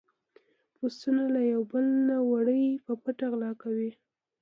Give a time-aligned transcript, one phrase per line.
[0.77, 3.91] پسونو له يو بل نه وړۍ په پټه غلا کولې.